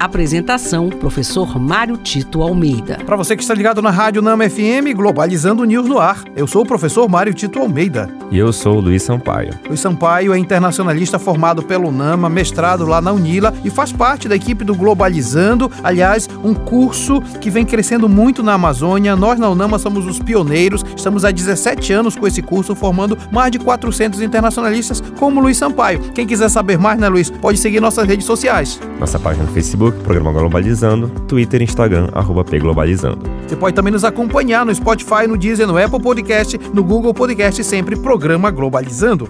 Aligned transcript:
Apresentação: 0.00 0.88
Professor 0.88 1.60
Mário 1.60 1.98
Tito 1.98 2.40
Almeida. 2.40 2.96
Para 3.04 3.16
você 3.16 3.36
que 3.36 3.42
está 3.42 3.52
ligado 3.52 3.82
na 3.82 3.90
Rádio 3.90 4.22
Nama 4.22 4.48
FM, 4.48 4.96
Globalizando 4.96 5.62
News 5.64 5.86
no 5.86 5.98
ar. 5.98 6.24
Eu 6.34 6.46
sou 6.46 6.62
o 6.62 6.66
professor 6.66 7.06
Mário 7.06 7.34
Tito 7.34 7.58
Almeida. 7.58 8.08
E 8.30 8.38
eu 8.38 8.50
sou 8.50 8.78
o 8.78 8.80
Luiz 8.80 9.02
Sampaio. 9.02 9.52
Luiz 9.68 9.78
Sampaio 9.78 10.32
é 10.32 10.38
internacionalista 10.38 11.18
formado 11.18 11.62
pelo 11.62 11.92
Nama, 11.92 12.30
mestrado 12.30 12.86
lá 12.86 13.02
na 13.02 13.12
Unila 13.12 13.52
e 13.62 13.68
faz 13.68 13.92
parte 13.92 14.26
da 14.26 14.34
equipe 14.34 14.64
do 14.64 14.74
Globalizando. 14.74 15.70
Aliás, 15.84 16.26
um 16.42 16.54
curso 16.54 17.20
que 17.38 17.50
vem 17.50 17.66
crescendo 17.66 18.08
muito 18.08 18.42
na 18.42 18.54
Amazônia. 18.54 19.14
Nós 19.14 19.38
na 19.38 19.50
Unama 19.50 19.78
somos 19.78 20.06
os 20.06 20.18
pioneiros. 20.18 20.82
Estamos 20.96 21.26
há 21.26 21.30
17 21.30 21.92
anos 21.92 22.16
com 22.16 22.26
esse 22.26 22.40
curso, 22.40 22.74
formando 22.74 23.18
mais 23.30 23.52
de 23.52 23.58
400 23.58 24.22
internacionalistas 24.22 25.02
como 25.18 25.42
Luiz 25.42 25.58
Sampaio. 25.58 26.00
Quem 26.14 26.26
quiser 26.26 26.48
saber 26.48 26.78
mais, 26.78 26.98
né, 26.98 27.06
Luiz? 27.06 27.28
Pode 27.28 27.58
seguir 27.58 27.80
nossas 27.80 28.06
redes 28.06 28.24
sociais. 28.24 28.80
Nossa 28.98 29.18
página 29.18 29.44
no 29.44 29.52
Facebook 29.52 29.89
Facebook, 29.90 30.04
Programa 30.04 30.32
Globalizando, 30.32 31.08
Twitter 31.26 31.60
e 31.60 31.64
Instagram, 31.64 32.08
arroba 32.12 32.44
Pglobalizando. 32.44 33.18
Você 33.46 33.56
pode 33.56 33.74
também 33.74 33.92
nos 33.92 34.04
acompanhar 34.04 34.64
no 34.64 34.74
Spotify, 34.74 35.26
no 35.26 35.36
Deezer, 35.36 35.66
no 35.66 35.76
Apple 35.76 36.00
Podcast, 36.00 36.58
no 36.72 36.82
Google 36.82 37.12
Podcast, 37.12 37.62
sempre 37.64 37.96
Programa 37.96 38.50
Globalizando. 38.50 39.28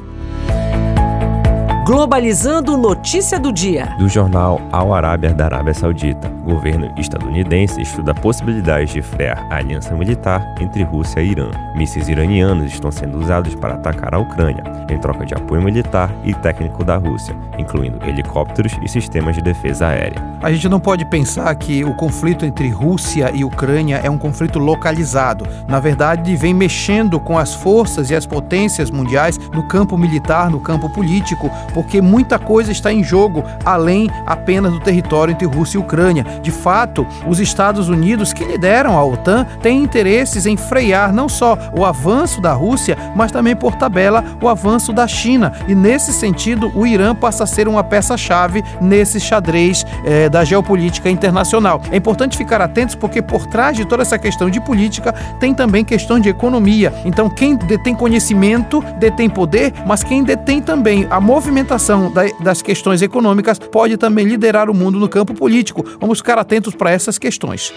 Globalizando 1.86 2.76
notícia 2.76 3.38
do 3.38 3.52
dia. 3.52 3.96
Do 3.98 4.08
jornal 4.08 4.60
Al 4.70 4.94
Arábia 4.94 5.34
da 5.34 5.46
Arábia 5.46 5.74
Saudita. 5.74 6.39
Governo 6.50 6.92
estadunidense 6.98 7.80
estuda 7.80 8.10
a 8.10 8.14
possibilidade 8.14 8.94
de 8.94 9.02
frear 9.02 9.46
a 9.48 9.58
aliança 9.58 9.94
militar 9.94 10.44
entre 10.60 10.82
Rússia 10.82 11.20
e 11.20 11.30
Irã. 11.30 11.48
Mísseis 11.76 12.08
iranianos 12.08 12.72
estão 12.72 12.90
sendo 12.90 13.18
usados 13.18 13.54
para 13.54 13.74
atacar 13.74 14.12
a 14.16 14.18
Ucrânia, 14.18 14.64
em 14.90 14.98
troca 14.98 15.24
de 15.24 15.32
apoio 15.32 15.62
militar 15.62 16.10
e 16.24 16.34
técnico 16.34 16.82
da 16.82 16.96
Rússia, 16.96 17.36
incluindo 17.56 18.04
helicópteros 18.04 18.76
e 18.82 18.88
sistemas 18.88 19.36
de 19.36 19.42
defesa 19.42 19.86
aérea. 19.86 20.20
A 20.42 20.50
gente 20.50 20.68
não 20.68 20.80
pode 20.80 21.04
pensar 21.04 21.54
que 21.54 21.84
o 21.84 21.94
conflito 21.94 22.44
entre 22.44 22.68
Rússia 22.68 23.30
e 23.32 23.44
Ucrânia 23.44 24.00
é 24.02 24.10
um 24.10 24.18
conflito 24.18 24.58
localizado. 24.58 25.46
Na 25.68 25.78
verdade, 25.78 26.34
vem 26.34 26.52
mexendo 26.52 27.20
com 27.20 27.38
as 27.38 27.54
forças 27.54 28.10
e 28.10 28.14
as 28.14 28.26
potências 28.26 28.90
mundiais 28.90 29.38
no 29.54 29.62
campo 29.68 29.96
militar, 29.96 30.50
no 30.50 30.58
campo 30.58 30.90
político, 30.90 31.48
porque 31.72 32.00
muita 32.00 32.38
coisa 32.38 32.72
está 32.72 32.92
em 32.92 33.04
jogo 33.04 33.44
além 33.64 34.10
apenas 34.26 34.72
do 34.72 34.80
território 34.80 35.32
entre 35.32 35.46
Rússia 35.46 35.78
e 35.78 35.80
Ucrânia. 35.80 36.24
De 36.42 36.50
fato, 36.50 37.06
os 37.26 37.40
Estados 37.40 37.88
Unidos, 37.88 38.32
que 38.32 38.44
lideram 38.44 38.96
a 38.96 39.04
OTAN, 39.04 39.46
têm 39.62 39.82
interesses 39.82 40.46
em 40.46 40.56
frear 40.56 41.12
não 41.12 41.28
só 41.28 41.56
o 41.76 41.84
avanço 41.84 42.40
da 42.40 42.52
Rússia, 42.52 42.96
mas 43.14 43.32
também, 43.32 43.54
por 43.54 43.76
tabela, 43.76 44.24
o 44.40 44.48
avanço 44.48 44.92
da 44.92 45.06
China. 45.06 45.52
E 45.68 45.74
nesse 45.74 46.12
sentido, 46.12 46.70
o 46.74 46.86
Irã 46.86 47.14
passa 47.14 47.44
a 47.44 47.46
ser 47.46 47.68
uma 47.68 47.84
peça-chave 47.84 48.64
nesse 48.80 49.20
xadrez 49.20 49.84
eh, 50.04 50.28
da 50.28 50.44
geopolítica 50.44 51.10
internacional. 51.10 51.82
É 51.90 51.96
importante 51.96 52.36
ficar 52.36 52.60
atentos 52.60 52.94
porque 52.94 53.20
por 53.22 53.46
trás 53.46 53.76
de 53.76 53.84
toda 53.84 54.02
essa 54.02 54.18
questão 54.18 54.48
de 54.48 54.60
política 54.60 55.12
tem 55.38 55.54
também 55.54 55.84
questão 55.84 56.18
de 56.18 56.28
economia. 56.28 56.92
Então, 57.04 57.28
quem 57.28 57.56
detém 57.56 57.94
conhecimento 57.94 58.82
detém 58.98 59.28
poder, 59.28 59.72
mas 59.86 60.02
quem 60.02 60.22
detém 60.22 60.60
também 60.60 61.06
a 61.10 61.20
movimentação 61.20 62.12
das 62.40 62.62
questões 62.62 63.02
econômicas 63.02 63.58
pode 63.58 63.96
também 63.96 64.26
liderar 64.26 64.70
o 64.70 64.74
mundo 64.74 64.98
no 64.98 65.08
campo 65.08 65.34
político. 65.34 65.84
Vamos 66.00 66.19
ficar 66.20 66.38
atentos 66.38 66.74
para 66.74 66.90
essas 66.90 67.18
questões. 67.18 67.72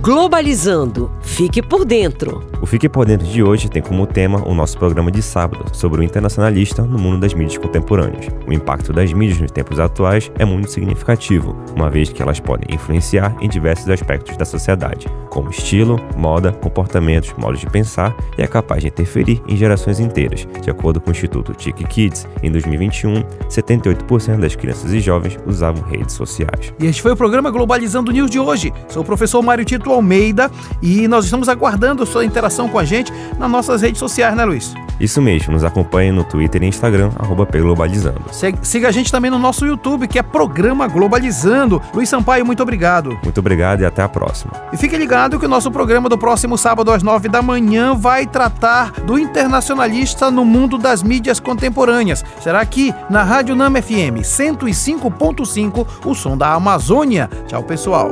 Globalizando. 0.00 1.12
Fique 1.40 1.62
por 1.62 1.86
dentro. 1.86 2.44
O 2.60 2.66
Fique 2.66 2.86
por 2.86 3.06
Dentro 3.06 3.26
de 3.26 3.42
hoje 3.42 3.70
tem 3.70 3.80
como 3.80 4.06
tema 4.06 4.46
o 4.46 4.54
nosso 4.54 4.76
programa 4.76 5.10
de 5.10 5.22
sábado 5.22 5.64
sobre 5.74 6.02
o 6.02 6.04
internacionalista 6.04 6.82
no 6.82 6.98
mundo 6.98 7.18
das 7.18 7.32
mídias 7.32 7.56
contemporâneas. 7.56 8.26
O 8.46 8.52
impacto 8.52 8.92
das 8.92 9.10
mídias 9.14 9.40
nos 9.40 9.50
tempos 9.50 9.80
atuais 9.80 10.30
é 10.38 10.44
muito 10.44 10.70
significativo, 10.70 11.56
uma 11.74 11.88
vez 11.88 12.10
que 12.10 12.20
elas 12.20 12.38
podem 12.38 12.74
influenciar 12.74 13.34
em 13.40 13.48
diversos 13.48 13.88
aspectos 13.88 14.36
da 14.36 14.44
sociedade, 14.44 15.06
como 15.30 15.48
estilo, 15.48 15.98
moda, 16.14 16.52
comportamentos, 16.52 17.32
modos 17.38 17.60
de 17.60 17.66
pensar 17.66 18.14
e 18.36 18.42
é 18.42 18.46
capaz 18.46 18.82
de 18.82 18.88
interferir 18.88 19.40
em 19.48 19.56
gerações 19.56 19.98
inteiras. 19.98 20.46
De 20.60 20.68
acordo 20.68 21.00
com 21.00 21.08
o 21.08 21.12
Instituto 21.12 21.54
TIC 21.54 21.84
Kids, 21.84 22.28
em 22.42 22.52
2021, 22.52 23.22
78% 23.48 24.40
das 24.40 24.54
crianças 24.54 24.92
e 24.92 25.00
jovens 25.00 25.38
usavam 25.46 25.82
redes 25.84 26.14
sociais. 26.14 26.74
E 26.78 26.86
este 26.86 27.00
foi 27.00 27.12
o 27.12 27.16
programa 27.16 27.50
Globalizando 27.50 28.12
News 28.12 28.30
de 28.30 28.38
hoje. 28.38 28.70
Sou 28.88 29.02
o 29.02 29.06
professor 29.06 29.42
Mário 29.42 29.64
Tito 29.64 29.90
Almeida 29.90 30.50
e 30.82 31.08
nós 31.08 31.29
estamos 31.30 31.48
aguardando 31.48 32.04
sua 32.04 32.24
interação 32.24 32.68
com 32.68 32.78
a 32.78 32.84
gente 32.84 33.12
nas 33.38 33.50
nossas 33.50 33.82
redes 33.82 33.98
sociais, 33.98 34.36
né, 34.36 34.44
Luiz? 34.44 34.74
Isso 35.00 35.22
mesmo, 35.22 35.54
nos 35.54 35.64
acompanhe 35.64 36.12
no 36.12 36.22
Twitter 36.22 36.62
e 36.62 36.66
Instagram, 36.66 37.10
arroba 37.18 37.46
Globalizando. 37.50 38.22
Siga 38.62 38.88
a 38.88 38.92
gente 38.92 39.10
também 39.10 39.30
no 39.30 39.38
nosso 39.38 39.64
YouTube, 39.64 40.06
que 40.06 40.18
é 40.18 40.22
Programa 40.22 40.86
Globalizando. 40.86 41.80
Luiz 41.94 42.08
Sampaio, 42.08 42.44
muito 42.44 42.62
obrigado. 42.62 43.18
Muito 43.22 43.38
obrigado 43.38 43.80
e 43.80 43.86
até 43.86 44.02
a 44.02 44.08
próxima. 44.08 44.52
E 44.72 44.76
fique 44.76 44.96
ligado 44.98 45.38
que 45.38 45.46
o 45.46 45.48
nosso 45.48 45.70
programa 45.70 46.08
do 46.08 46.18
próximo 46.18 46.58
sábado 46.58 46.92
às 46.92 47.02
nove 47.02 47.30
da 47.30 47.40
manhã 47.40 47.94
vai 47.94 48.26
tratar 48.26 48.92
do 48.92 49.18
internacionalista 49.18 50.30
no 50.30 50.44
mundo 50.44 50.76
das 50.76 51.02
mídias 51.02 51.40
contemporâneas. 51.40 52.22
Será 52.42 52.60
aqui 52.60 52.94
na 53.08 53.22
Rádio 53.22 53.56
Nama 53.56 53.80
FM 53.80 54.20
105.5, 54.22 55.86
o 56.04 56.14
som 56.14 56.36
da 56.36 56.52
Amazônia. 56.52 57.30
Tchau, 57.46 57.62
pessoal. 57.62 58.10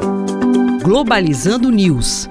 Globalizando 0.83 1.71
News, 1.71 2.31